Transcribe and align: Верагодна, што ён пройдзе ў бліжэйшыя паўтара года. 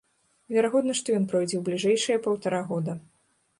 Верагодна, 0.55 0.95
што 0.99 1.07
ён 1.17 1.27
пройдзе 1.35 1.55
ў 1.57 1.63
бліжэйшыя 1.69 2.25
паўтара 2.27 2.65
года. 2.73 2.99